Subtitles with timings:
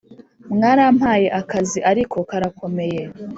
[0.53, 3.01] mwarampaye akazi ariko karakomeye